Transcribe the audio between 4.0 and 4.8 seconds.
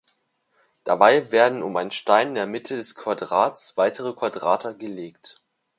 Quadrate